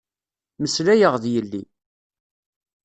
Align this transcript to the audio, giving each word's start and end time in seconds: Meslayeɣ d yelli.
Meslayeɣ 0.61 1.13
d 1.23 1.25
yelli. 1.33 1.63